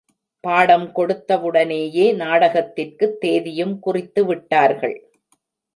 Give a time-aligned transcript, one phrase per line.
[0.39, 4.97] பாடம் கொடுத்தவுடனேயே நாடகத்திற்குத் தேதியும் குறித்து விட்டார்கள்.